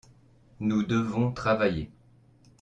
[0.59, 1.91] Nous devons travailler.